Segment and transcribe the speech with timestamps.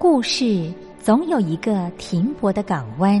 [0.00, 3.20] 故事总有一个停泊的港湾。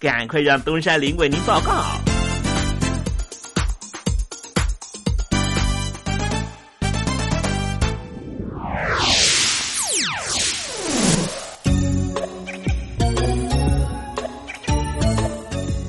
[0.00, 1.84] 赶快让东山林为您报告。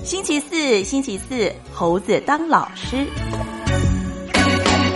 [0.03, 3.07] 星期四，星期四，猴子当老师。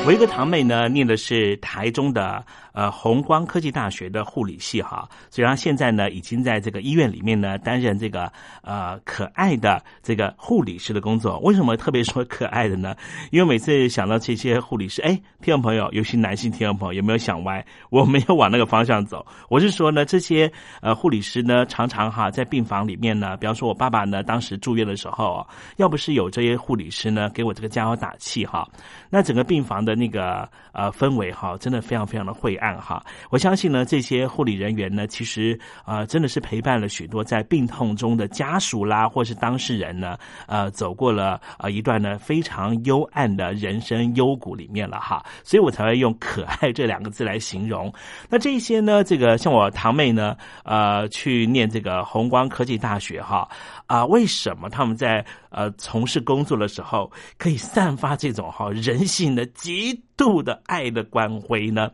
[0.05, 8.31] 我一个堂妹呢，念的是台中的呃红光科技大学的护理系哈，所以她现在呢已经在这个医院里面呢担任这个
[8.61, 11.39] 呃可爱的这个护理师的工作。
[11.39, 12.95] 为什么特别说可爱的呢？
[13.31, 17.65] 因为每次想到这些护理师，哎，听众朋友，尤其男性听众朋友有没有想歪？
[17.89, 20.51] 我没有往那个方向走，我是说呢，这些
[20.81, 25.43] 呃护理师呢，常常哈在病房里面呢，比方说我爸爸呢当时住院的时候，
[25.77, 28.65] 要不是有这些护理师呢给我这个加油打气哈，
[29.09, 29.95] 那整个病房的。
[29.95, 33.03] 那个呃氛围哈，真的非常非常的晦暗哈。
[33.29, 40.17] 我相信呢，这些护理人员呢，其实啊，真的是陪伴了许多在病痛中的家属啦，或是当事人呢，
[40.47, 45.23] 呃，走过了呃一段呢非常幽暗的人生幽谷里面了哈。
[45.43, 47.93] 所以我才会用可爱这两个字来形容。
[48.29, 53.47] 那这些呢，这个像我堂妹呢，呃，去念这个红光科技大学哈。
[53.87, 61.91] 啊，为什么他们在呃从事工作的时候可以散发这种哈人性的极度的爱的光辉呢？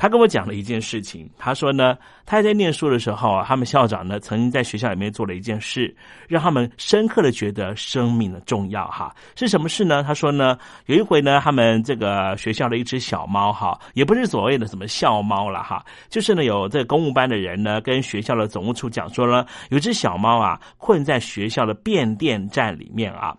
[0.00, 1.94] 他跟我讲了一件事情，他说呢，
[2.24, 5.94] 他在念书的时候啊，他们校长呢曾经在学校里面做了一件事，
[6.26, 9.14] 让他们深刻的觉得生命的重要哈。
[9.36, 10.02] 是什么事呢？
[10.02, 10.56] 他说呢，
[10.86, 23.36] 有一回呢，他们这个学校的一只小猫哈，也不是所谓的什么校猫了哈，就是呢有这个公务班的人呢跟学校的总务处讲说呢，有只小猫啊困在学校的变电站里面啊。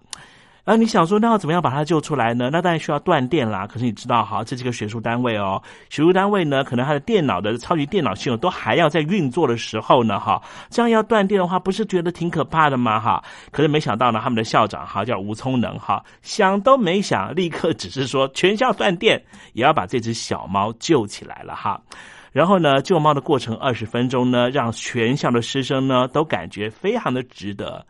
[0.63, 2.49] 啊，你想说那要怎么样把它救出来呢？
[2.51, 3.65] 那当然需要断电啦。
[3.65, 12.99] 可是你知道，哈，这是个学术单位哦，学术单位呢，可能它的电脑的超级电脑系统都还要在运作的时候呢，哈，这样要断电的话，不是觉得挺可怕的吗？
[12.99, 19.19] 哈，可是没想到呢，他们的校长哈叫吴聪能哈，想都没想，立刻只是说全校断电，
[19.53, 21.81] 也要把这只小猫救起来了哈。
[22.31, 27.83] 然后呢，救猫的过程二十分钟呢，让全校的师生呢都感觉非常的值得。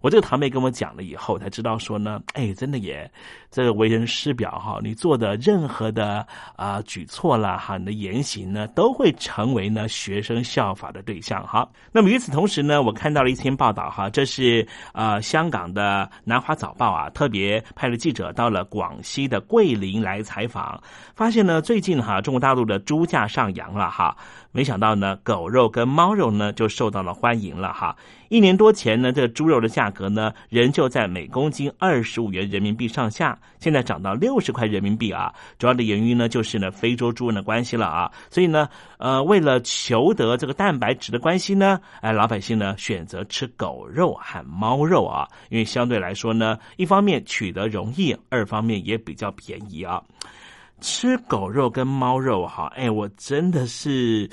[0.00, 3.10] 我这个堂妹跟我讲了以后，才知道说呢，哎，真的也，
[3.50, 6.26] 这个为人师表哈，你做的任何的
[6.56, 11.68] 啊举措啦哈，你的言行呢，都会成为呢学生效法的对象哈。
[11.92, 20.82] 那么与此同时呢，我看到了一篇报道哈，这是啊香港的南华早报啊，特别派了记者到了广西的桂林来采访，
[21.14, 24.16] 发现呢，最近哈中国大陆的猪价上扬了哈。
[24.52, 27.96] 没想到呢，狗肉跟猫肉呢就受到了欢迎了哈。
[28.28, 35.32] 一年多前呢，这个猪肉的价格呢仍旧在每公斤二十五元人民币上下，现在涨到六十块人民币啊。
[35.58, 38.10] 主要的原因呢就是呢非洲猪瘟的关系了啊。
[38.28, 38.68] 所以呢，
[38.98, 50.02] 呃，为了求得这个蛋白质的关系呢，哎，老百姓呢选择吃狗肉和猫肉啊，因为相对来说呢，一方面取得容易，二方面也比较便宜啊。
[50.80, 54.28] 吃狗肉跟猫肉哈，哎，我真的是，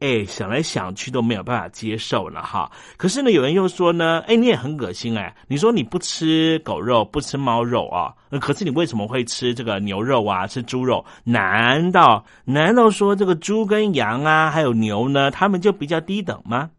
[0.00, 2.70] 哎，想来想去都没有办法接受了哈。
[2.96, 5.34] 可是呢，有人又说呢，哎，你也很恶心哎。
[5.46, 8.12] 你说你不吃狗肉，不吃猫肉啊？
[8.40, 10.46] 可是你为什么会吃这个牛肉啊？
[10.46, 11.04] 吃猪肉？
[11.24, 16.70] 难道难道说这个猪跟羊啊，还有牛呢，他们就比较低等吗？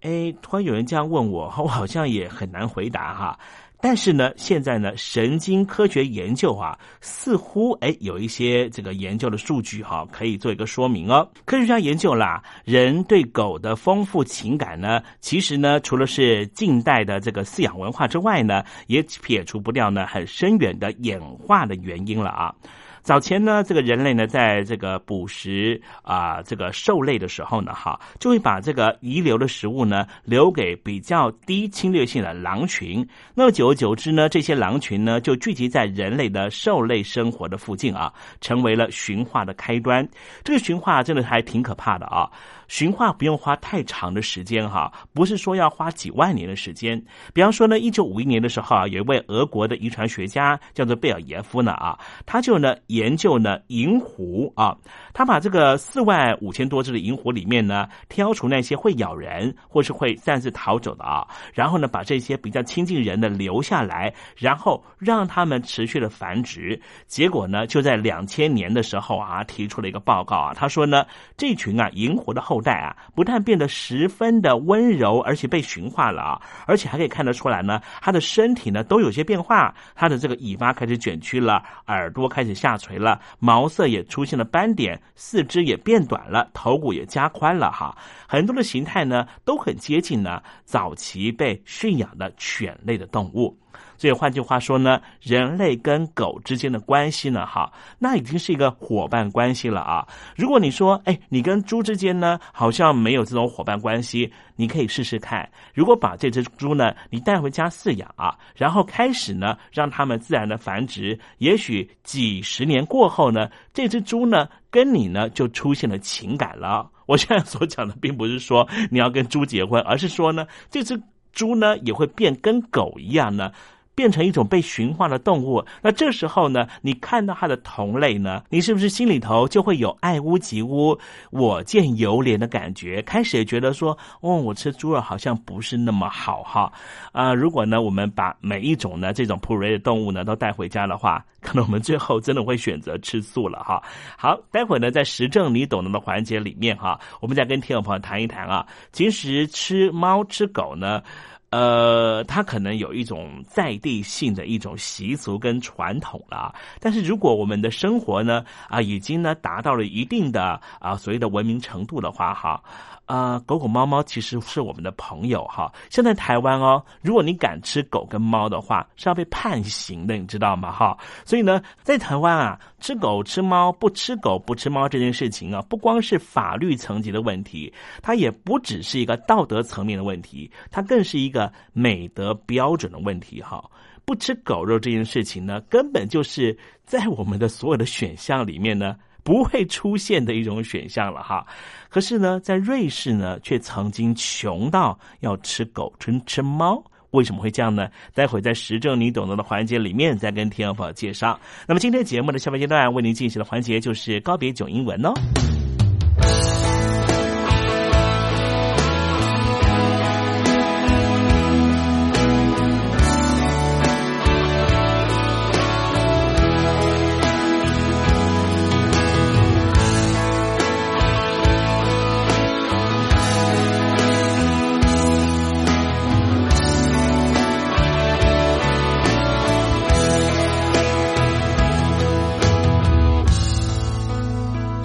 [0.00, 3.38] 哎，突然有人这样问我，我好像也很难回答哈。
[3.80, 11.30] 但是呢，现在呢，神经科学研究啊，似乎哎有一些这个研究的数据哈，可以做一个说明哦。
[11.44, 22.54] 科学家研究啦，人对狗的丰富情感呢，其实呢，除了是近代的这个饲养文化之外呢，也撇除不掉呢很深远的演化的原因了啊。
[23.02, 33.06] 早前呢，这个人类呢，在这个捕食啊这个兽类的时候呢，哈，就会把这个遗留的食物呢留给比较低侵略性的狼群。
[33.34, 40.06] 那么久而久之呢，这些狼群呢就聚集在人类的兽类生活的附近啊，成为了驯化的开端。
[40.44, 42.30] 这个驯化真的还挺可怕的啊。
[42.68, 47.02] 驯化不用花太长的时间哈，不是说要花几万年的时间。
[47.34, 54.76] 比方说呢，一九五一年的时候啊，有一位俄国的遗传学家叫做贝尔耶夫呢啊，他就呢研究呢银狐啊，
[55.12, 66.78] 他把这个四万五千多只的银狐里面呢，挑出那些会咬人或是会擅自逃走的啊，然后呢把这些比较亲近人的留下来，然后让他们持续的繁殖。
[67.06, 71.06] 结果呢，就在两千年的时候啊，提出了一个报告啊，他说呢，
[71.36, 87.96] 这群啊银狐的后代啊，不但变得十分的温柔，而且被驯化了啊，而且还可以看得出来呢，它的身体呢都有些变化，它的这个尾巴开始卷曲了，耳朵开始下垂了，毛色也出现了斑点，四肢也变短了，头骨也加宽了哈，
[88.26, 93.56] 很多的形态呢都很接近呢早期被驯养的犬类的动物。
[93.98, 100.06] 所以换句话说呢，人类跟狗之间的关系呢，哈，那已经是一个伙伴关系了啊。
[100.36, 105.50] 如果你说，哎，你跟猪之间呢，好像没有这种伙伴关系，你可以试试看。
[105.74, 116.88] 如果把这只猪呢，你带回家饲养啊，然后开始呢，让它们自然的繁殖，也许几十年过后呢，这只猪呢，跟你呢就出现了情感了。
[117.06, 121.02] 我现在所讲的，并不是说你要跟猪结婚，而是说呢，这只
[121.32, 123.50] 猪呢也会变跟狗一样呢。
[123.98, 130.96] 变成一种被驯化的动物，那这时候呢，你看到它的同类呢，你是不是心里头就会有爱屋及乌、
[131.32, 133.02] 我见犹怜的感觉？
[133.02, 136.72] 开始也觉得说，哦，我吃猪肉好像不是那么好哈。
[137.10, 143.82] 啊，如果呢，我们把每一种呢这种普瑞的动物呢都带回家的话， 可能我们最后真的会选择吃素了哈。
[144.16, 148.64] 好，待会呢在实证你懂得的环节里面哈，我们再跟听众朋友谈一谈啊。
[148.92, 151.02] 其实吃猫吃狗呢。
[151.50, 162.62] 呃，他可能有一种在地性的一种习俗跟传统了，但是如果我们的生活呢啊已经呢达到了一定的啊所谓的文明程度的话，哈。
[163.08, 165.72] 啊，狗狗猫猫其实是我们的朋友哈。
[165.88, 170.70] 现在台湾哦，如果你敢吃狗跟猫的话，是要被判刑的，你知道吗？
[170.70, 177.72] 哈，所以呢，在台湾啊，吃狗吃猫不吃狗不吃猫这件事情啊，不光是法律层级的问题，
[178.02, 183.64] 它也不只是一个道德层面的问题，它更是一个美德标准的问题哈。
[184.04, 188.94] 不吃狗肉这件事情呢，根本就是在我们的所有的选项里面呢。
[189.22, 191.46] 不会出现的一种选项了哈，
[191.90, 197.88] 可是呢，在瑞士呢，却曾经穷到要吃狗、吃吃猫，为什么会这样呢？
[198.14, 201.38] 待会在实证你懂得的环节里面再跟听众朋友介绍。
[201.66, 205.12] 那么今天节目的下半阶段为您进行的环节就是告别囧英文哦。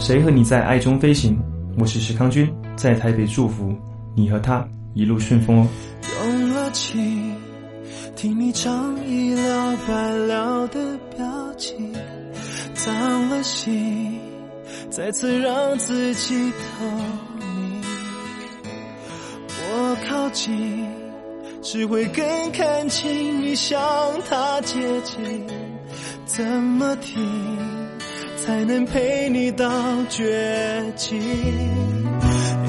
[0.04, 1.40] 谁和你在爱中飞行？
[1.80, 3.74] 我是石康君，在台北祝福
[4.14, 5.68] 你和他一路顺风哦。
[6.26, 7.34] 用了情，
[8.14, 11.26] 听你唱一了百了的表
[11.58, 11.94] 情，
[12.74, 14.20] 脏了心，
[14.90, 16.86] 再次让自己透
[17.40, 17.82] 明。
[19.72, 20.86] 我靠近，
[21.62, 23.82] 只会更看清你向
[24.30, 25.24] 他接近，
[26.26, 27.26] 怎么停？
[28.46, 29.66] 才能陪你到
[30.10, 31.18] 绝境，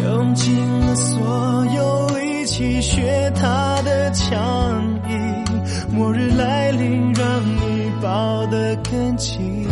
[0.04, 4.38] 用尽了所有力气学他的强
[5.09, 5.45] 硬，
[5.90, 9.66] 末日来临让你抱得更紧。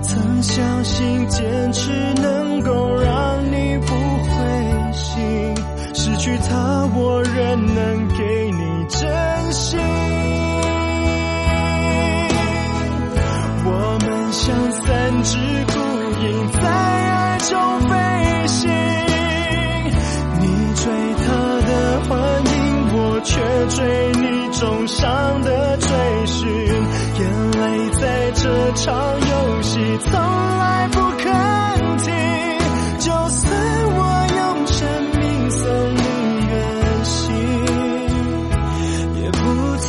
[0.00, 5.54] 曾相信坚持能够让你不灰心，
[5.92, 8.41] 失去他我仍能给
[15.24, 15.74] 只孤
[16.20, 17.94] 影在爱中飞
[18.48, 18.70] 行，
[20.40, 21.24] 你追他
[21.62, 21.70] 的
[22.08, 22.10] 幻
[22.44, 22.52] 影，
[22.92, 23.30] 我却
[23.68, 23.80] 追
[24.20, 25.86] 你重伤的追
[26.26, 27.62] 寻，眼泪
[28.00, 29.78] 在这场游戏
[30.10, 31.22] 从来不肯
[31.98, 32.12] 停，
[32.98, 33.46] 就算
[33.94, 34.00] 我
[34.36, 34.80] 用生
[35.20, 35.60] 命送
[35.94, 36.02] 你
[36.50, 36.52] 远
[37.04, 37.22] 行，
[39.22, 39.40] 也不
[39.82, 39.88] 停。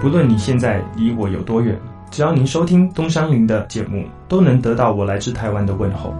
[0.00, 1.78] 不论你现在离我有多远，
[2.12, 6.14] 只要您收听东山林的节目，都能得到我来自台湾的问候。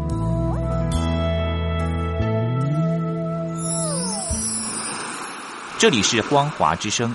[5.79, 7.15] 这里是光华之声。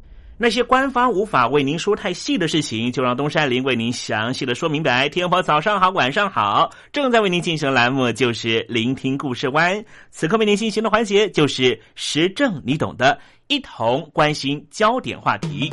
[0.43, 5.07] 那些官方无法为您说太细的事情，就让东山林为您详细的说明白。
[5.07, 9.85] 天婆早上好，晚上好，正在为您进行的栏目就是聆听故事湾。
[10.09, 13.19] 此刻为您进行的环节就是时政，你懂的，
[13.49, 15.71] 一同关心焦点话题。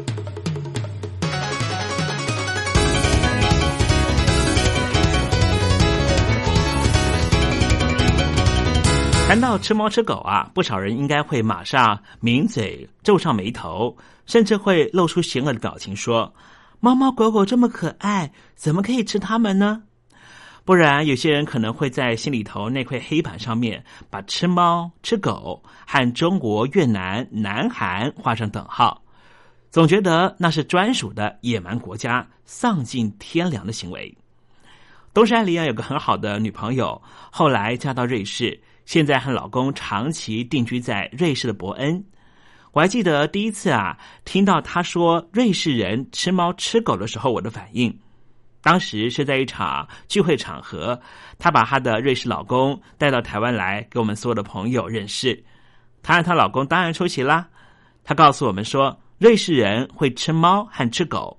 [9.26, 13.96] 谈到吃猫吃狗啊，不少人应该会马上抿嘴、皱上眉头。
[14.28, 16.32] 甚至会露出邪恶的表情，说
[16.78, 19.82] ：“猫猫狗狗这么可爱，怎么可以吃它们呢？”
[20.64, 29.02] 不然，有些人可能会在心里头那块黑板上面把吃猫吃狗和中国、越南、南韩画上等号，
[29.70, 34.14] 总觉得那是专属的野蛮国家、丧尽天良的行为。
[35.14, 42.04] 东山里啊有个很好的女朋友，后来嫁到瑞士，现在和老公长期定居在瑞士的伯恩。
[42.72, 47.98] 我还记得第一次啊，听到他说瑞士人吃猫吃狗的时候，我的反应，
[48.60, 51.00] 当时是在一场聚会场合，
[51.38, 55.42] 她把她的瑞士老公带到台湾来给我们所有的朋友认识。
[56.02, 57.48] 她和她老公当然出席啦。
[58.04, 61.36] 她告诉我们说，瑞士人会吃猫和吃狗。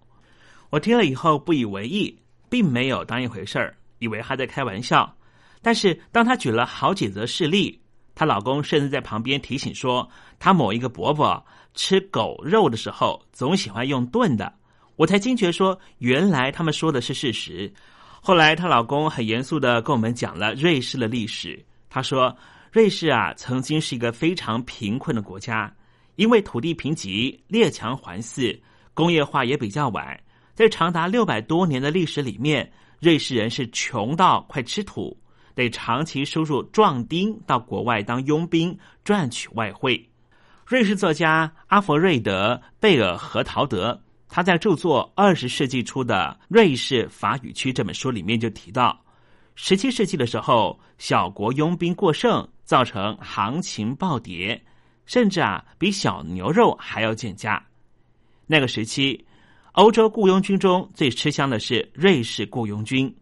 [0.72, 2.16] 我听了以后不以为意，
[2.50, 5.16] 并没有当一回事儿，以为他在开玩笑。
[5.62, 7.80] 但是当他举了好几则事例。
[8.20, 10.06] 她老公甚至在旁边提醒说，
[10.40, 11.42] 她某一个伯伯
[11.74, 14.54] 吃狗肉的时候总喜欢用炖的。
[14.98, 17.72] 我才惊觉说，原来他们说的是事实。
[18.20, 21.58] 后来她老公很严肃的跟我们讲了瑞士的历史。
[21.90, 22.36] 他说，
[22.74, 25.74] 瑞士啊曾经是一个非常贫困的国家，
[26.18, 28.60] 因为土地贫瘠、列强环伺、
[28.94, 30.22] 工业化也比较晚，
[30.54, 35.18] 在长达六百多年的历史里面，瑞士人是穷到快吃土。
[35.60, 40.10] 得长期输入壮丁到国外当佣兵赚取外汇。
[40.66, 48.98] 瑞士作家阿弗瑞德·贝尔和陶德，他在著作《二十世纪初的瑞士法语区》这本书里面就提到，
[49.56, 54.64] 十七世纪的时候，小国佣兵过剩，造成行情暴跌，
[55.06, 57.62] 甚至啊比小牛肉还要贱价。
[58.48, 59.26] 那个时期，
[59.74, 63.14] 欧洲雇佣军中最吃香的是瑞士雇佣军。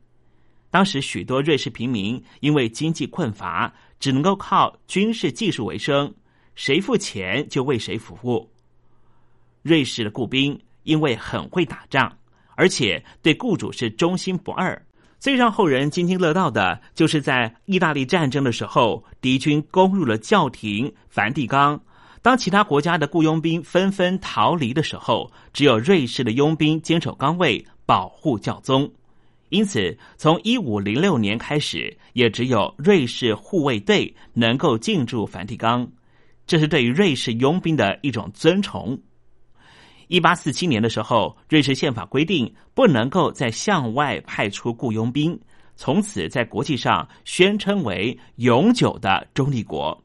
[0.77, 6.13] 当时许多瑞士平民因为经济困乏，只能够靠军事技术为生，
[6.53, 8.47] 谁付钱就为谁服务。
[9.63, 12.15] 瑞士的雇兵因为很会打仗，
[12.55, 14.79] 而且对雇主是忠心不二。
[15.17, 21.81] 最让后人津津乐道的，就是在意大利战争的时候，敌军攻入了教廷梵蒂冈，
[22.21, 28.87] 当其他国家的雇佣兵纷纷逃离的时候，只有瑞士的佣兵坚守岗位，保护教宗。
[29.49, 35.89] 因此，从一五零六年开始，也只有瑞士护卫队能够进驻梵蒂冈，
[36.45, 38.99] 这是对于瑞士佣兵的一种尊崇。
[40.07, 45.39] 一八四七年的时候，瑞士宪法规定不能够再向外派出雇佣兵，
[45.75, 50.03] 从此在国际上宣称为永久的中立国。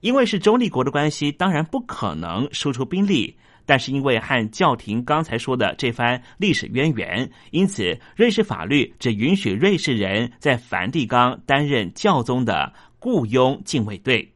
[0.00, 3.36] 因为是中立国的关系，当然不可能输出兵力。
[3.66, 14.32] 但是因为和教廷刚才说的这番历史渊源，因此瑞士法律只允许瑞士人在梵蒂冈担任教宗的雇佣禁卫队。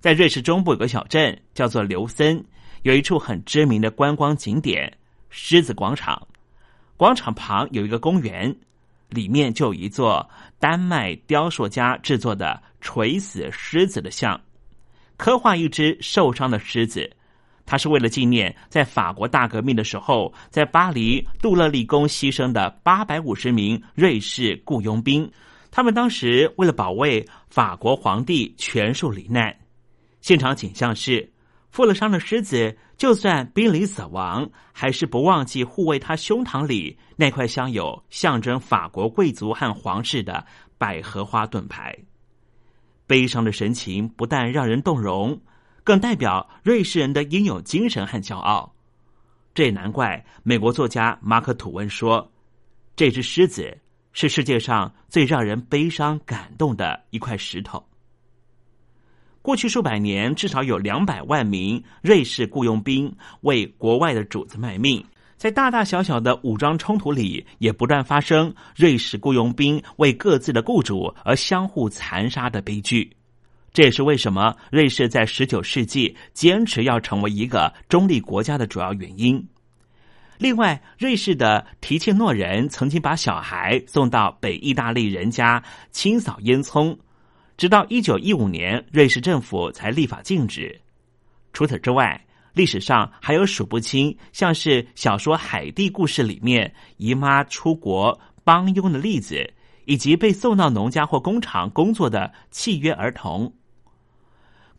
[0.00, 2.44] 在瑞士中部有个小镇叫做刘森，
[2.82, 4.96] 有一处很知名的观光景点——
[5.30, 6.28] 狮子广场。
[6.96, 8.54] 广场旁有一个公园，
[9.08, 10.28] 里面就有一座
[10.58, 14.38] 丹麦雕塑家制作的垂死狮子的像，
[15.16, 17.10] 刻画一只受伤的狮子。
[17.70, 25.30] 他是为了纪念在法国大革命的时候，在巴黎杜勒利宫牺牲的八百五十名瑞士雇佣兵。
[25.70, 29.56] 他们当时为了保卫法国皇帝，全数罹难。
[30.20, 31.32] 现场景象是，
[31.70, 40.44] 负了伤的狮子，就算濒临死亡，还是不忘记护卫他胸膛里那块镶有象征法国贵族和皇室的
[40.76, 41.96] 百合花盾牌。
[43.06, 45.40] 悲伤的神情不但让人动容。
[45.90, 48.72] 更代表瑞士人的英勇精神和骄傲，
[49.52, 52.30] 这也难怪美国作家马克·吐温说
[52.94, 53.76] ：“这只狮子
[54.12, 57.84] 是世界上最让人悲伤感动的一块石头。”
[59.42, 65.04] 过去数百年，至少有两百万名瑞士雇佣兵为国外的主子卖命，
[65.36, 73.10] 在大大小小的武装冲突里，也不断发生瑞士雇佣兵为各自的雇主而相互残杀的悲剧。
[73.72, 79.46] 这也是为什么瑞士在十九世纪坚持要成为一个中立国家的主要原因。
[80.38, 86.96] 另外，瑞士的提契诺人曾经把小孩送到北意大利人家清扫烟囱，
[87.56, 90.80] 直到一九一五年，瑞士政府才立法禁止。
[91.52, 92.18] 除此之外，
[92.54, 99.48] 历史上还有数不清像是小说《海蒂故事》里面姨妈出国帮佣的例子，
[99.84, 103.52] 以及被送到农家或工厂工作的契约儿童。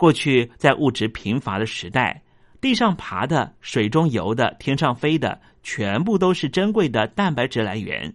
[0.01, 2.23] 过去在物质贫乏的时代，
[2.59, 8.11] 地上爬的、水中游的、天上飞的，全部都是珍贵的蛋白质来源。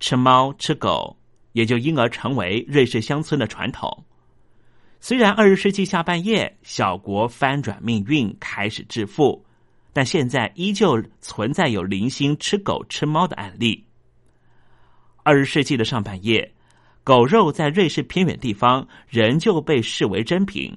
[0.00, 1.16] 吃猫吃狗，
[1.52, 4.04] 也就因而成为瑞士乡村的传统。
[4.98, 9.46] 虽然二十世纪下半叶小国翻转命运，开始致富，
[9.92, 13.86] 但现在依旧存在有零星吃狗吃猫的案例。
[15.22, 16.52] 二十世纪的上半叶。
[17.04, 20.72] 狗肉在瑞士偏远地方仍旧被视为珍品，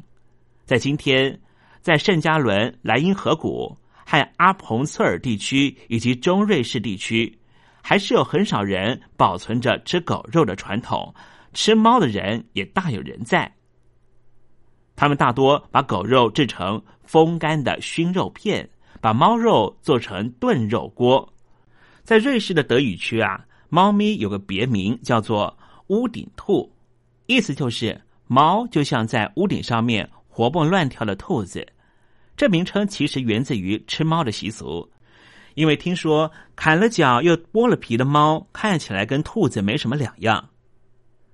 [0.66, 1.40] 在今天，
[1.82, 7.32] 在圣加伦莱茵河谷和阿彭策尔地区以及中瑞士地区，
[7.80, 11.14] 还是有很少人保存着吃狗肉的传统，
[11.54, 13.52] 吃猫的人也大有人在。
[14.96, 18.68] 他们大多把狗肉制成风干的熏肉片，
[19.00, 21.32] 把猫肉做成炖肉锅。
[22.04, 25.56] 在瑞士的德语区啊，猫咪有个别名叫做。
[25.88, 26.71] 屋顶兔，
[27.28, 31.65] 意思就是猫就像在屋顶上面活蹦乱跳的兔子。
[32.36, 34.89] 这名称其实源自于吃猫的习俗，
[35.54, 40.50] 因为听说砍了脚又剥了皮的猫看起来跟兔子没什么两样。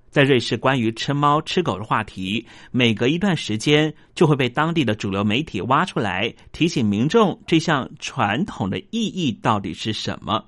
[0.10, 10.44] 在瑞士，关于吃猫吃狗的话题，每隔一段时间就会被当地的主流媒体挖出来，提醒民众这项传统的意义到底是什么。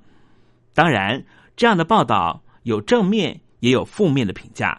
[0.73, 1.23] 当然，
[1.55, 3.39] 这样的报道有正面。
[3.63, 4.77] 也有负面的评价。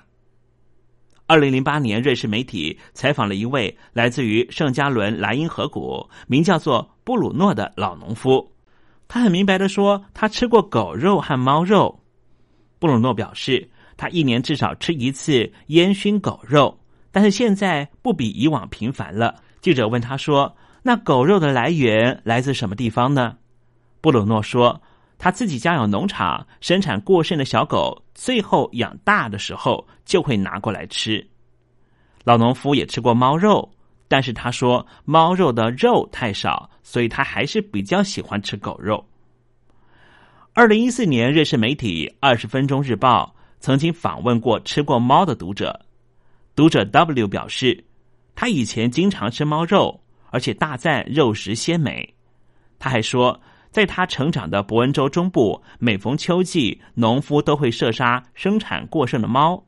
[1.26, 8.46] 二零零八年，瑞士媒体采访了一位来自于圣加伦莱茵河谷、名叫做布鲁诺的老农夫。
[9.08, 11.98] 他很明白的说，他吃过狗肉和猫肉。
[12.78, 13.66] 布鲁诺表示，
[13.96, 16.78] 他一年至少吃一次烟熏狗肉，
[17.10, 19.34] 但是现在不比以往频繁了。
[19.62, 23.38] 记者问他说：“那狗肉的来源来自什么地方呢？”
[24.02, 24.78] 布鲁诺说。
[25.16, 31.26] 他自己家有农场，生产过剩的小狗，最后养大的时候就会拿过来吃。
[32.24, 33.70] 老农夫也吃过猫肉，
[34.06, 39.02] 但是他说猫肉的肉太少，所以他还是比较喜欢吃狗肉。
[40.52, 45.80] 二零一四年，瑞士媒体《二十分钟日报》曾经访问过吃过猫的读者，
[46.54, 47.82] 读者 W 表示，
[48.34, 49.98] 他以前经常吃猫肉，
[50.30, 52.14] 而且大赞肉食鲜美。
[52.78, 53.40] 他还说。
[53.74, 59.60] 在他成长的伯恩州中部，每逢秋季，农夫都会射杀生产过剩的猫。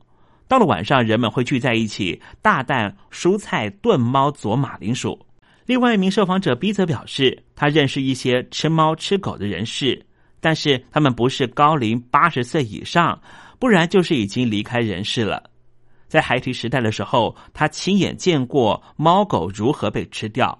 [0.47, 5.19] 到了晚上，人们会聚在一起，大啖蔬菜炖猫佐马铃薯。
[5.65, 10.01] 另外一名受访者 B 则表示，他认识一些吃猫吃狗的人士，
[10.39, 13.21] 但是他们不是高龄八十岁以上，
[13.59, 15.43] 不然就是已经离开人世了。
[16.07, 20.57] 在孩提时代的时候，他亲眼见过猫狗如何被吃掉。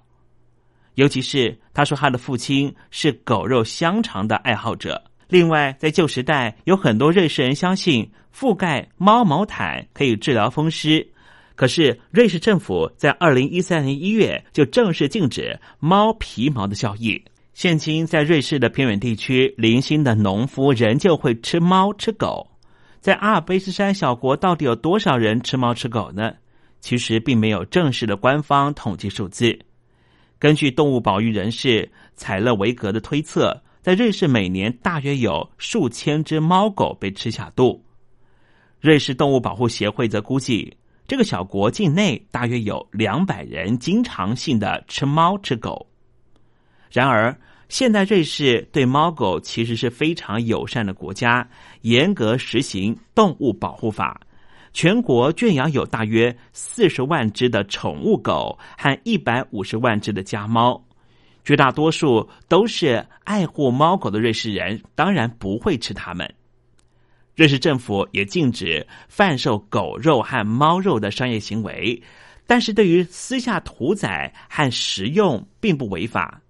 [0.98, 5.00] 尤其是他说，他的父亲是狗肉香肠的爱好者。
[5.28, 11.06] 另外，在旧时代，有很多瑞士人相信覆盖猫毛毯可以治疗风湿，
[11.54, 17.22] 可是瑞士政府在二零一三年一月就正式禁止猫皮毛的交易。
[17.54, 22.44] 现今在瑞士的偏远地区，零星的农夫仍旧会吃猫吃狗。
[22.98, 26.32] 在阿尔卑斯山小国，到底有多少人吃猫吃狗呢？
[26.80, 29.56] 其实并没有正式的官方统计数字。
[30.38, 37.84] 根据动物保育人士采勒维格的推测，在瑞士每年大约有数千只猫狗被吃下肚。
[38.80, 40.76] 瑞士动物保护协会则估计，
[41.08, 45.84] 这个小国境内大约有两百人经常性的吃猫吃狗。
[46.88, 47.36] 然而，
[47.68, 51.46] 现代瑞士对猫狗其实是非常友善的国家，
[51.80, 54.20] 严格实行动物保护法。
[54.72, 60.80] 全国圈养有大约四十万只的宠物狗和一百五十万只的家猫，
[61.44, 66.32] 绝大多数都是爱护猫狗的瑞士人，当然不会吃它们。
[67.34, 72.02] 瑞士政府也禁止贩售狗肉和猫肉的商业行为，
[72.46, 76.40] 但是对于私下屠宰和食用并不违法。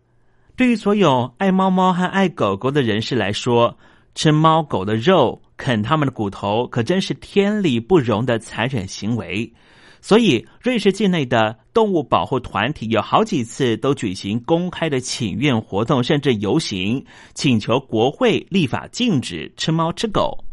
[0.57, 3.79] 对于所有爱猫猫和爱狗狗的人士来说，
[4.15, 9.53] 吃猫狗的肉、啃他们的骨头，可真是天理不容的残忍行为。
[10.01, 20.45] 所以，瑞士境内的动物保护团体有好几次都举行公开的请愿活动，甚至游行，请求国会立法禁止吃猫吃狗。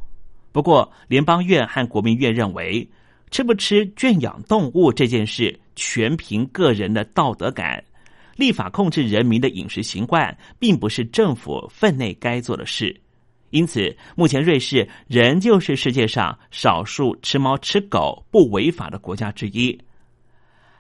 [0.52, 2.90] 不过，联邦院和国民院认为，
[3.30, 7.84] 吃不吃圈养动物这件事，全凭个人的道德感。
[8.36, 13.00] 立法控制人民的饮食习惯，并不是政府分内该做的事。
[13.50, 19.80] 因此，目前瑞士仍旧是世界上少数吃猫吃狗不违法的国家之一。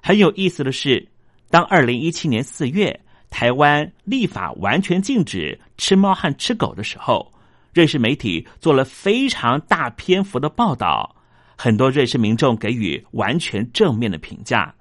[0.01, 1.07] 很有意思的是，
[1.49, 2.99] 当二零一七年四月
[3.29, 7.31] 台湾立法完全禁止吃猫和吃狗的时候，
[7.73, 11.15] 瑞士媒体做了非常大篇幅的报道，
[11.55, 14.73] 很多瑞士民众给予完全正面的评价。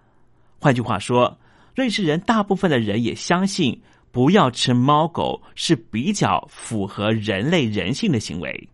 [0.58, 1.38] 换句话说。
[1.76, 3.82] 瑞士人大部分的人也相信，
[4.14, 8.68] 不要吃猫狗是比较符合人类人性的行为。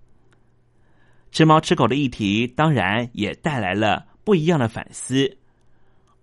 [1.33, 5.35] 吃猫吃狗的议题当然也带来了不一样的反思。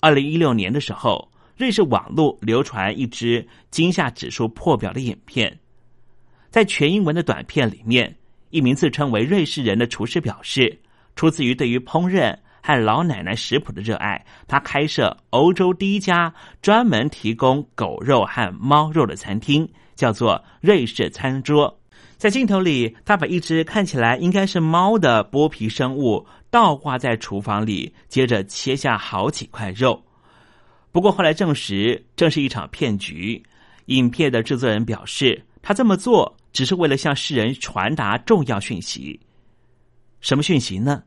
[0.01, 5.57] 二零一六年的时候，瑞士网络流传一支惊吓指数破表的影片，
[6.51, 8.15] 在全英文的短片里面，
[8.51, 10.79] 一名自称为瑞士人的厨师表示，
[11.15, 12.37] 出自于对于烹饪。
[12.67, 21.79] 和老奶奶食谱的热爱，他开设欧洲第一家专门提供狗肉和猫肉的餐厅，叫做瑞士餐桌。
[22.17, 30.03] 在镜头里，他把一只看起来应该是猫的剥皮生物倒挂在厨房里，接着切下好几块肉。
[30.91, 33.41] 不过后来证实，这是一场骗局。
[33.85, 39.17] 影片的制作人表示，他这么做只是为了向世人传达重要讯息。
[40.19, 41.01] 什么讯息呢？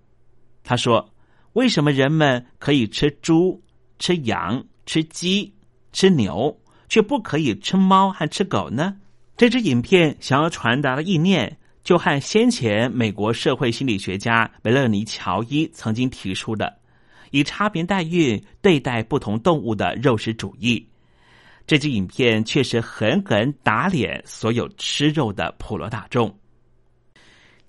[0.64, 1.06] 他说。
[1.54, 3.60] 为什么人们可以吃猪、
[3.98, 5.52] 吃羊、吃鸡、
[5.92, 6.56] 吃牛，
[6.88, 8.96] 却不可以吃猫和吃狗呢？
[9.36, 16.76] 这支影片想要传达的意念，就和先前美国社会心理学家梅勒尼·乔伊曾经提出的
[17.30, 20.86] 以差别待遇对待不同动物的肉食主义。
[21.66, 26.32] 这支影片确实狠狠打脸所有吃肉的普罗大众。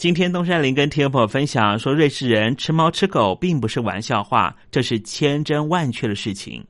[0.01, 6.65] 今天东山林跟听众朋友分享说，瑞士人吃猫吃狗并不是玩笑话，这是千真万确的事情。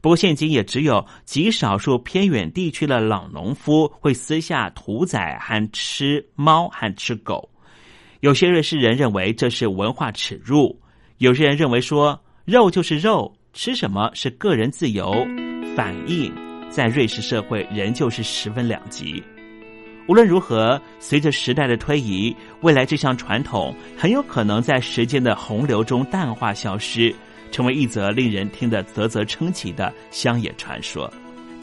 [0.00, 7.46] 不过，现今也只有极少数偏远地区的老农夫会私下屠宰和吃猫和吃狗。
[8.20, 10.80] 有些瑞士人认为这是文化耻辱，
[11.18, 15.12] 有些人认为说肉就是肉，吃什么是个人自由。
[15.76, 16.32] 反应
[16.70, 19.22] 在瑞士社会仍旧是十分两极。
[20.10, 27.14] 无论如何，随着时代的推移，未来这项传统很有可能在时间的洪流中淡化消失，
[27.52, 31.08] 成为一则令人听得啧啧称奇的乡野传说。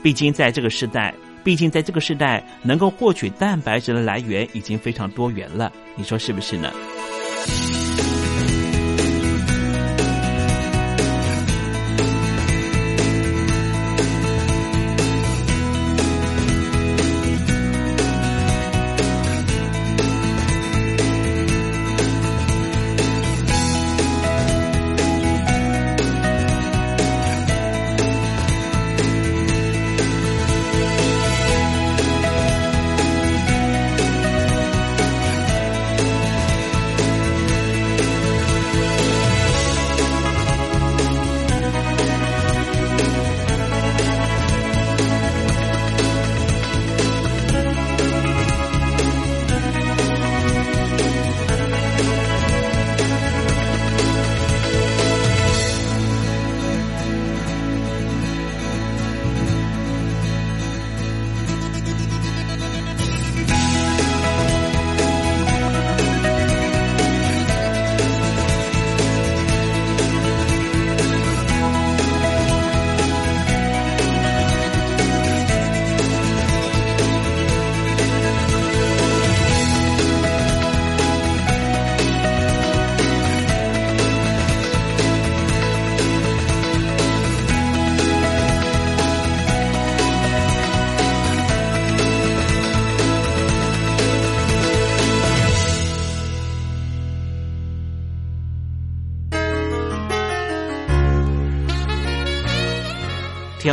[0.02, 5.70] 毕竟，在这个时代，毕竟在这个时代，能够获取蛋白质的来源已经非常多元了。
[5.98, 6.72] 你说是不是呢？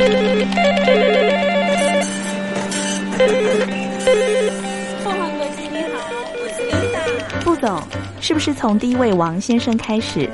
[7.41, 7.81] 副总，
[8.19, 10.29] 是不是从第一位王先生开始？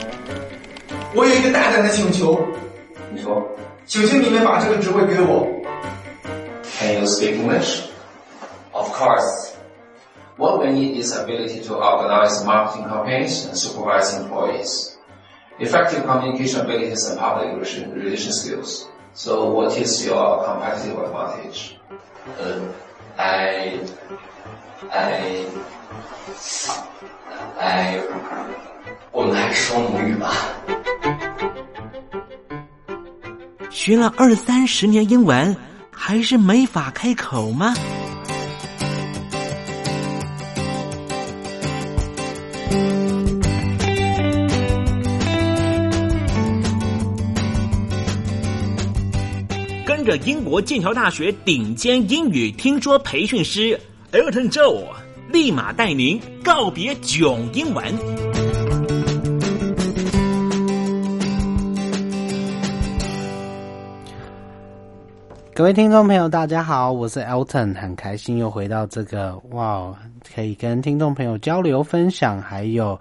[1.13, 2.39] 我有一个大胆的请求，
[3.13, 3.45] 你说，
[3.86, 5.47] 请请你们把这个职位给我。
[6.80, 7.82] Can you speak English?
[8.71, 9.52] Of course.
[10.38, 14.95] What we need is ability to organize marketing campaigns and supervise employees.
[15.60, 18.88] Effective communication abilities and public relation, relation skills.
[19.18, 21.72] So what is your competitive advantage?
[22.38, 22.61] 呃
[23.16, 23.81] I,
[24.90, 25.46] I,
[27.59, 28.02] I,
[29.11, 30.31] 我们还是说母语吧。
[33.70, 35.57] 学了二三十年英文，
[35.90, 37.72] 还是没法开口吗？
[50.07, 53.77] 着英国剑桥大学顶尖英语听说培训师
[54.12, 54.85] Elton Joe，
[55.33, 57.85] 立马带您告别囧英文。
[65.53, 69.92] 各位听众朋友，大家好，我是 Elton，很开心又回到这个哇，
[70.33, 72.97] 可以跟听众朋友交流分享，还有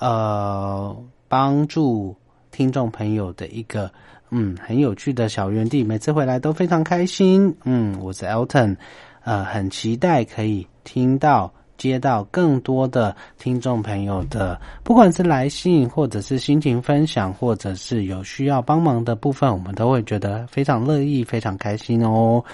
[0.00, 0.96] 呃
[1.28, 2.16] 帮助
[2.50, 3.88] 听众朋友的一个
[4.30, 7.54] 嗯很有趣的小园地，每次回来都非常开心。
[7.64, 8.76] 嗯，我是 Elton，
[9.24, 11.52] 呃，很期待可以听到。
[11.80, 22.44] 接到更多的听众朋友的，不管是来信，或者是心情分享，或者是有需要帮忙的部分，我们都会觉得非常乐意、非常开心哦。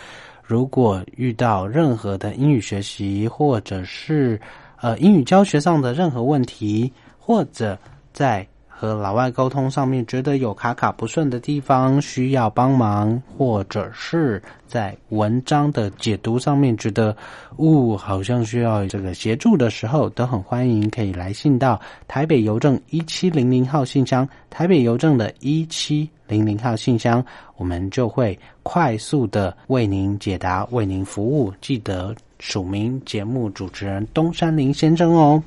[0.44, 4.40] 如果遇到任何的英语学习，或者是
[4.80, 7.76] 呃英语教学上的任何问题，或者
[8.12, 8.46] 在
[8.78, 17.16] 和老外沟通上面觉得有卡卡不顺的地方，需要帮忙，或者是在文章的解读上面觉得，
[17.56, 27.24] 呜，好像需要这个协助的时候，都很欢迎可以来信到台北邮政一七零零号信箱，台北邮政的一七零零号信箱，
[27.56, 31.50] 我们就会快速的为您解答，为您服务。
[31.62, 35.42] 记得署名节目主持人东山林先生哦。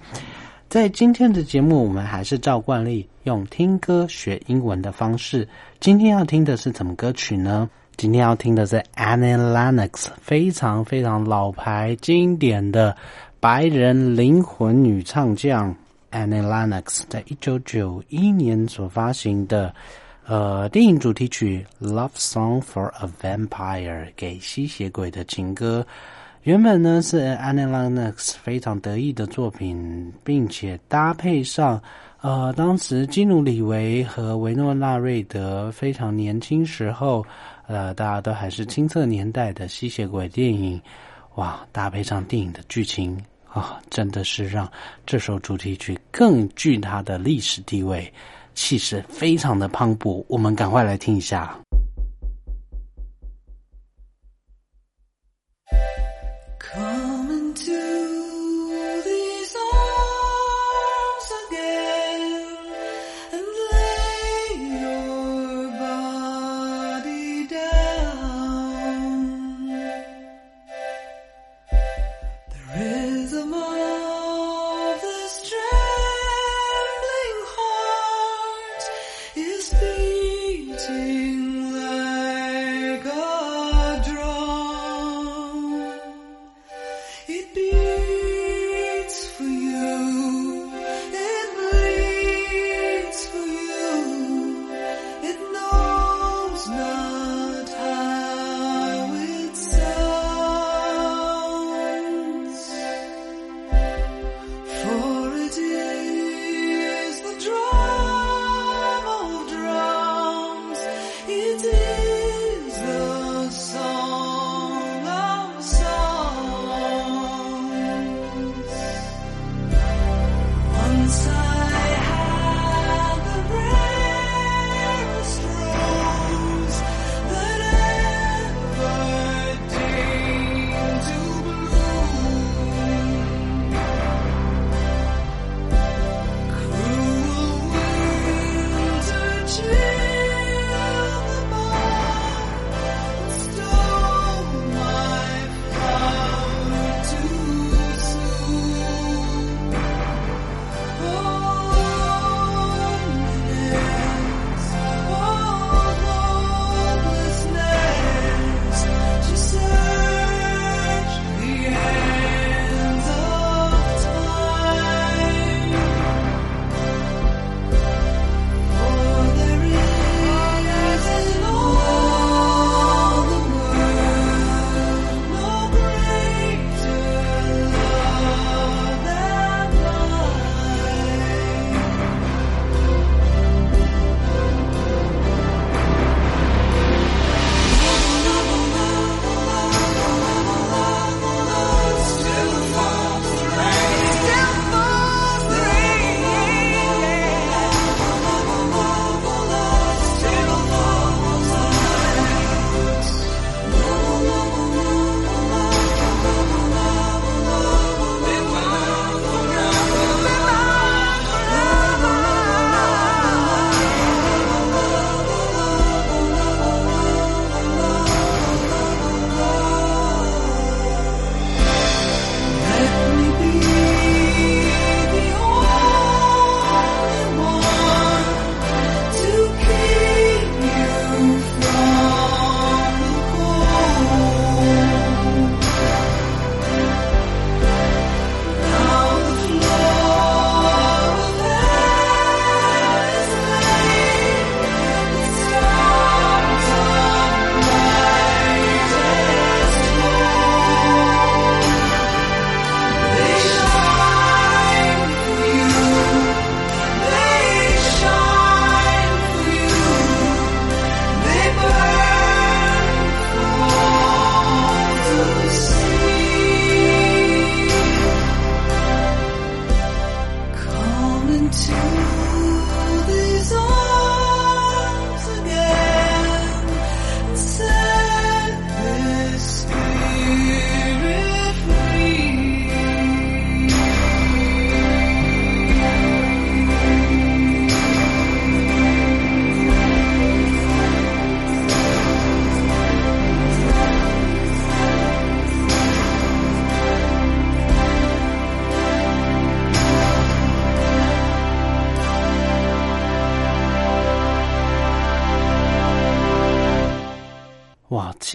[0.70, 5.48] 在今天的节目，我们还是照惯例用听歌学英文的方式。
[5.80, 7.68] 今天要听的是什么歌曲呢？
[7.98, 12.96] 今天要听的是 Annie Lennox，非常非常老牌经典的
[13.40, 15.76] 白人灵魂女唱将
[16.12, 19.74] Annie Lennox，在一九九一年所发行的
[20.28, 25.84] 呃电影主题曲《Love Song for a Vampire》给吸血鬼的情歌。
[26.43, 31.82] 原本呢是 Annie Lennox 非常得意的作品，并且搭配上
[32.21, 37.25] 呃当时基努里维和维诺纳瑞德非常年轻时候，
[37.67, 40.82] 呃大家都还是青涩年代的吸血鬼电影，
[41.36, 43.21] 哇搭配上电影的剧情
[43.52, 44.67] 啊，真的是让
[45.06, 48.12] 这首主题曲更具它的历史地位，
[48.56, 50.23] 气势非常的磅礴。
[50.30, 51.54] 我们赶快来听一下。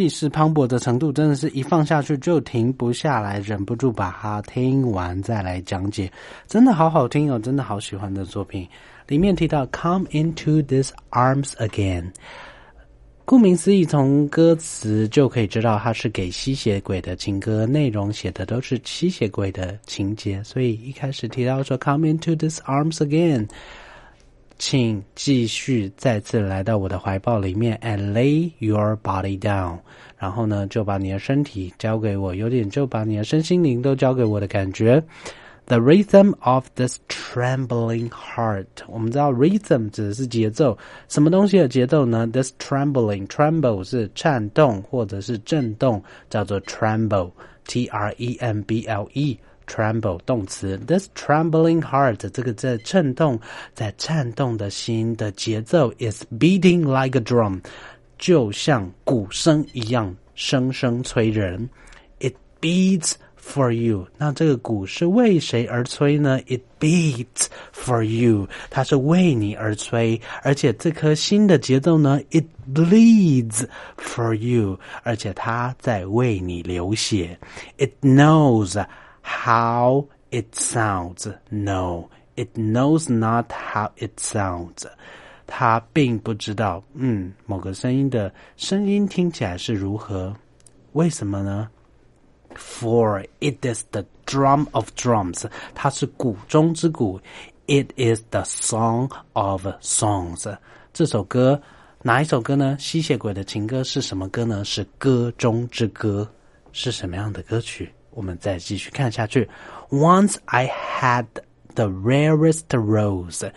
[0.05, 6.13] 气势磅礴的程度，真的是一放下去就停不下来，忍不住把它听完再来讲解，
[6.47, 8.69] 真的好好听哦，真的好喜欢的作品。
[9.09, 12.11] 里面提到 “Come into these arms again”，
[13.25, 23.49] 顾名思义，从歌词就可以知道它是给吸血鬼的情歌，内容写的都是吸血鬼的情节，所以一开始提到说 “Come into these arms again”。
[24.67, 29.79] 请继续再次来到我的怀抱里面，and lay your body down。
[30.17, 35.05] 然后呢，就把你的身体交给我，有点就把你的身心灵都交给我的感觉。
[35.67, 38.65] The rhythm of this trembling heart。
[38.89, 40.79] 我们知道 rhythm 指的是节奏，
[41.11, 49.39] 什么东西的节奏呢？This trembling，tremble 是颤动或者是震动，叫做 tremble，T R E M B L E。
[49.68, 53.40] Tremble 动词，this trembling heart 这个在震动，
[53.76, 57.62] 在颤动的心的节奏 is beating like a drum，
[58.18, 61.70] 就像鼓声一样，声声催人。
[62.20, 66.40] It beats for you，那这个鼓是为谁而吹呢？
[66.48, 72.20] It beats for you，它是为你而吹，而且这颗心的节奏呢？
[72.32, 73.68] It bleeds
[73.98, 77.38] for you，而且它在为你流血。
[77.78, 78.84] It knows。
[79.24, 81.28] how it sounds.
[81.50, 84.86] No, it knows not how it sounds.
[85.48, 90.36] 它并不知道，嗯，某个声音的声音听起来是如何。
[90.94, 91.68] 为什么呢？
[92.56, 97.20] For it is the drum of drums，它是鼓中之鼓。
[97.68, 100.58] It is the song of songs。
[100.94, 101.62] 这首歌
[102.02, 102.76] 哪一首歌呢？
[102.80, 104.64] 吸血鬼的情歌是什么歌呢？
[104.64, 106.28] 是歌中之歌。
[106.72, 107.92] 是什么样的歌曲？
[108.15, 109.49] 我们再继续看下去。
[109.91, 110.69] Once I
[111.01, 111.27] had
[111.75, 113.51] the rarest rose，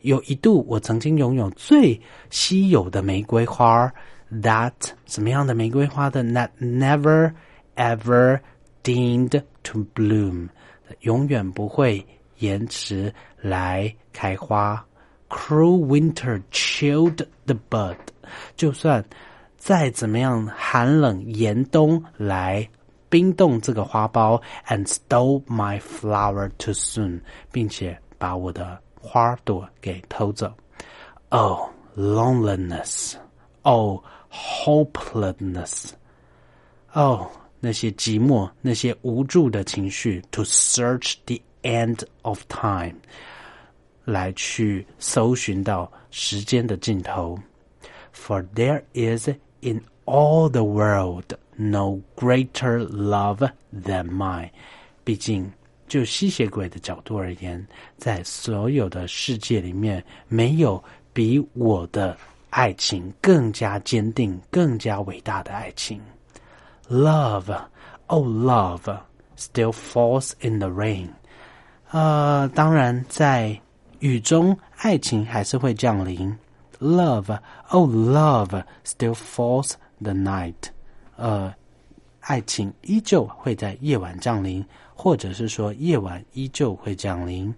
[0.00, 2.00] 有一度我曾经拥有最
[2.30, 3.92] 稀有的玫瑰花。
[4.30, 4.72] That
[5.06, 7.32] 什么样的玫瑰花的？That never
[7.76, 8.40] ever
[8.82, 10.48] deigned to bloom，
[11.00, 12.06] 永远不会
[12.38, 14.84] 延迟来开花。
[15.30, 17.96] Cruel winter chilled the bud，
[18.56, 19.04] 就算
[19.56, 22.68] 再怎么样寒冷严冬来。
[23.09, 30.51] 冰冻这个花苞，and stole my flower too soon，并且把我的花朵给偷走。
[31.29, 33.13] Oh loneliness,
[33.61, 35.91] oh hopelessness,
[36.93, 37.27] oh
[37.59, 40.21] 那些寂寞、那些无助的情绪。
[40.31, 42.95] To search the end of time，
[44.05, 47.37] 来去搜寻到时间的尽头。
[48.11, 49.29] For there is
[49.61, 51.25] in all the world
[51.57, 54.49] no greater love than mine。
[55.03, 55.51] 毕竟，
[55.87, 57.65] 就吸血鬼的角度而言，
[57.97, 62.17] 在所有的世界里面，没有比我的
[62.49, 66.01] 爱情更加坚定、更加伟大的爱情。
[66.89, 67.53] Love,
[68.07, 68.99] oh love,
[69.37, 71.07] still falls in the rain。
[71.91, 73.59] 呃，当然，在
[73.99, 76.35] 雨中，爱情还是会降临。
[76.79, 77.39] Love,
[77.69, 80.53] oh love, still falls the night。
[81.18, 81.52] 呃，
[82.20, 84.64] 爱情依旧会在夜晚降临，
[84.94, 87.52] 或者是说夜晚依旧会降临。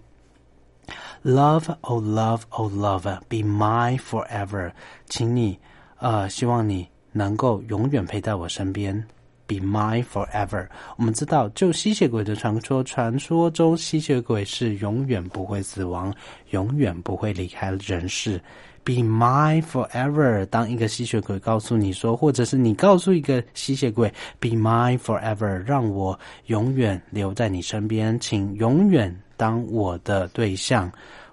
[1.23, 4.71] Love, oh love, oh love, be mine forever。
[5.05, 5.59] 请你，
[5.99, 9.05] 呃，希望你能够永远陪在我身边。
[9.45, 10.67] Be mine forever。
[10.97, 16.11] 我们知道，就吸血鬼的传说，传说中吸血鬼是永远不会死亡，
[16.49, 18.41] 永远不会离开人世。
[18.83, 20.45] Be mine forever。
[20.47, 30.91] 当一个吸血鬼告诉你说，或者是你告诉一个吸血鬼，Be mine forever，让我永远留在你身边，请永远当我的对象。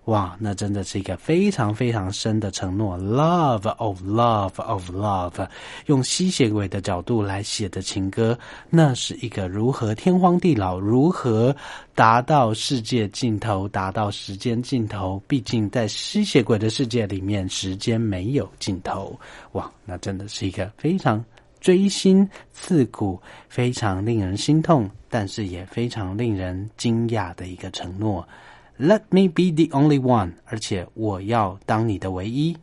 [0.08, 2.96] 哇，那真的是一个非常非常深的承诺。
[2.96, 5.46] Love of love of love，
[5.84, 8.36] 用吸血鬼的角度来写的情歌，
[8.70, 11.54] 那是一个如何天荒地老，如何
[11.94, 15.22] 达到世界尽头，达到时间尽头。
[15.28, 19.14] 毕竟在吸血鬼的世界里面，时间没有尽头。
[19.52, 21.22] 哇，那真的是一个非常
[21.60, 28.26] 锥心刺骨、非常令人心痛，但是也非常令人惊讶的一个承诺。
[28.77, 32.57] Let me be the only one，而且我要当你的唯一。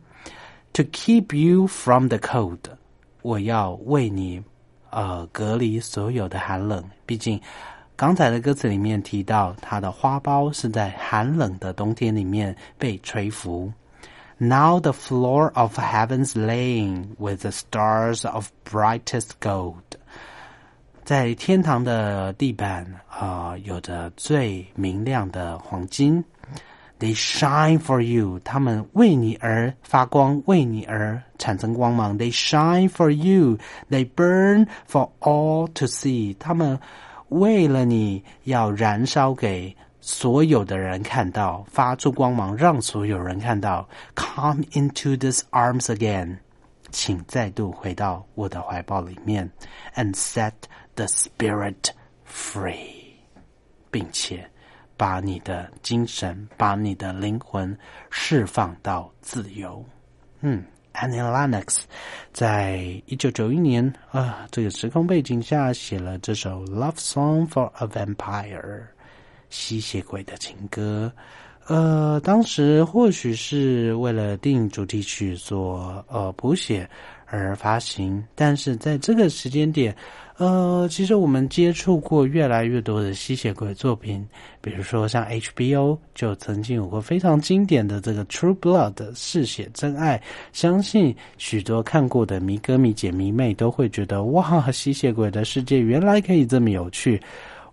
[0.73, 2.59] To keep you from the cold，
[3.21, 4.43] 我要为你
[4.89, 6.83] 呃隔离所有的寒冷。
[7.05, 7.39] 毕竟
[7.95, 13.71] 刚才的歌词里面提到，它的花苞是在寒冷的冬天里面被吹拂。
[14.37, 19.75] Now the floor of heaven's laying with the stars of brightest gold。
[21.05, 26.23] 在天堂的地板啊，有着最明亮的黄金。
[26.99, 32.15] They shine for you，他们为你而发光，为你而产生光芒。
[32.15, 36.79] They shine for you，they burn for all to see，他们
[37.29, 43.89] 为了你要燃烧给所有的人看到，发出光芒，让所有人看到。
[44.15, 46.37] Come into these arms again，
[46.91, 49.49] 请再度回到我的怀抱里面，
[49.95, 50.51] and set
[50.96, 51.90] The spirit
[52.28, 53.14] free，
[53.92, 54.50] 并且。
[54.98, 57.78] 把你的精神，把你的灵魂
[58.08, 59.84] 释放到自由。
[60.40, 61.80] 嗯，Annie Lennox
[62.32, 68.62] 在一九九一年啊，这个时空背景下写了这首《Love Song for a Vampire》
[69.50, 71.12] 吸血鬼的情歌。
[71.66, 76.88] 呃，当时或许是为了电影主题曲做呃谱写
[77.26, 79.94] 而发行，但是在这个时间点。
[80.38, 84.22] 呃，其实我们接触过越来越多的吸血鬼作品，
[84.60, 90.22] 比如说像 HBO 就曾经有过非常经典的这个《True Blood》嗜血真爱，
[90.52, 97.18] 相信许多看过的迷哥迷姐迷妹都会觉得哇，吸血鬼的世界原来可以这么有趣！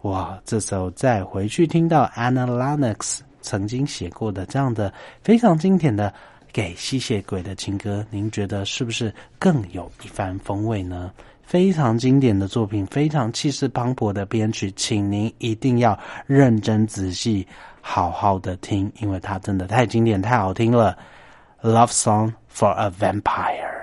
[0.04, 6.14] 哇，这时候再回去听到 Anna Lennox 曾经写过的这样的非常经典的
[6.54, 11.12] 给吸血鬼的情歌，您觉得是不是更有一番风味呢？
[11.41, 17.45] 非常经典的作品，非常气势磅礴的编曲，请您一定要认真仔细，
[17.82, 20.97] 好好的听，因为它真的太经典、太好听了。
[21.62, 23.82] Love Song for a Vampire。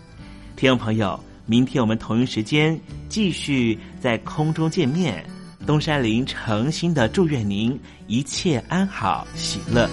[0.61, 5.25] 听众朋友，明天我们同一时间继续在空中见面。
[5.65, 9.89] 东山林诚心的祝愿您一切安好，喜乐。